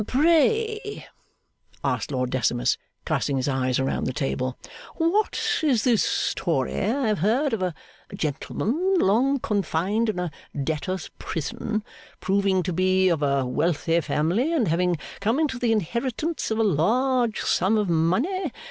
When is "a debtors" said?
10.17-11.11